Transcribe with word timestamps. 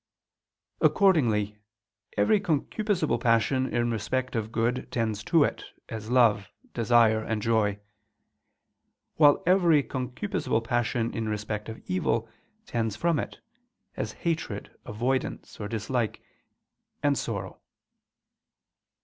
Accordingly 0.81 1.59
every 2.17 2.39
concupiscible 2.39 3.21
passion 3.21 3.71
in 3.71 3.91
respect 3.91 4.35
of 4.35 4.51
good, 4.51 4.91
tends 4.91 5.23
to 5.25 5.43
it, 5.43 5.63
as 5.89 6.09
love, 6.09 6.49
desire 6.73 7.21
and 7.23 7.39
joy; 7.39 7.79
while 9.17 9.43
every 9.45 9.83
concupiscible 9.83 10.63
passion 10.63 11.13
in 11.13 11.29
respect 11.29 11.69
of 11.69 11.83
evil, 11.85 12.27
tends 12.65 12.95
from 12.95 13.19
it, 13.19 13.41
as 13.95 14.13
hatred, 14.13 14.75
avoidance 14.87 15.59
or 15.59 15.67
dislike, 15.67 16.19
and 17.03 17.15
sorrow. 17.15 17.59